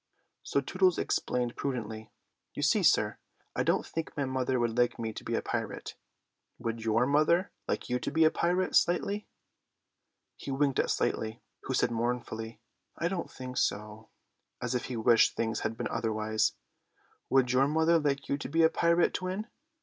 [0.41, 2.09] So Tootles explained prudently,
[2.55, 3.19] "You see, sir,
[3.55, 5.93] I don't think my mother would like me to be a pirate.
[6.57, 9.27] Would your mother like you to be a pirate, Slightly?"
[10.37, 12.59] He winked at Slightly, who said mournfully,
[12.97, 14.09] "I don't think so,"
[14.59, 16.53] as if he wished things had been otherwise.
[17.29, 19.45] "Would your mother like you to be a pirate, Twin?"